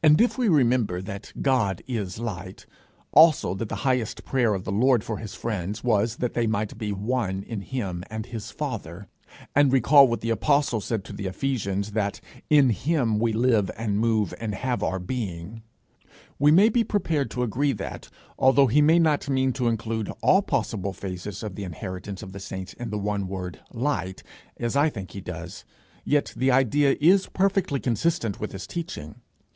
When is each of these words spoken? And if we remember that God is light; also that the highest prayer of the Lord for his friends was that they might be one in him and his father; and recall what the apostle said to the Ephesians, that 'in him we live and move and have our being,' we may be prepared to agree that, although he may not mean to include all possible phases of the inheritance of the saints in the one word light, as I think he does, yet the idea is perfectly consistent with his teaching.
And 0.00 0.20
if 0.20 0.38
we 0.38 0.46
remember 0.48 1.02
that 1.02 1.32
God 1.42 1.82
is 1.88 2.20
light; 2.20 2.66
also 3.10 3.52
that 3.56 3.68
the 3.68 3.74
highest 3.82 4.24
prayer 4.24 4.54
of 4.54 4.62
the 4.62 4.70
Lord 4.70 5.02
for 5.02 5.16
his 5.18 5.34
friends 5.34 5.82
was 5.82 6.18
that 6.18 6.34
they 6.34 6.46
might 6.46 6.78
be 6.78 6.92
one 6.92 7.42
in 7.42 7.62
him 7.62 8.04
and 8.08 8.24
his 8.24 8.52
father; 8.52 9.08
and 9.56 9.72
recall 9.72 10.06
what 10.06 10.20
the 10.20 10.30
apostle 10.30 10.80
said 10.80 11.02
to 11.02 11.12
the 11.12 11.26
Ephesians, 11.26 11.90
that 11.94 12.20
'in 12.48 12.70
him 12.70 13.18
we 13.18 13.32
live 13.32 13.72
and 13.76 13.98
move 13.98 14.32
and 14.38 14.54
have 14.54 14.84
our 14.84 15.00
being,' 15.00 15.62
we 16.38 16.52
may 16.52 16.68
be 16.68 16.84
prepared 16.84 17.28
to 17.32 17.42
agree 17.42 17.72
that, 17.72 18.08
although 18.38 18.68
he 18.68 18.80
may 18.80 19.00
not 19.00 19.28
mean 19.28 19.52
to 19.52 19.66
include 19.66 20.12
all 20.22 20.42
possible 20.42 20.92
phases 20.92 21.42
of 21.42 21.56
the 21.56 21.64
inheritance 21.64 22.22
of 22.22 22.30
the 22.30 22.38
saints 22.40 22.72
in 22.74 22.90
the 22.90 22.98
one 22.98 23.26
word 23.26 23.58
light, 23.72 24.22
as 24.58 24.76
I 24.76 24.90
think 24.90 25.10
he 25.10 25.20
does, 25.20 25.64
yet 26.04 26.32
the 26.36 26.52
idea 26.52 26.96
is 27.00 27.26
perfectly 27.26 27.80
consistent 27.80 28.38
with 28.38 28.52
his 28.52 28.68
teaching. 28.68 29.16